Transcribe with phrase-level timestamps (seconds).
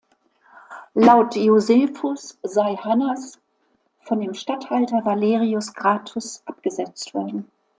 [0.95, 3.37] Laut Josephus sei Hannas
[3.99, 7.51] von dem Statthalter Valerius Gratus abgesetzt worden.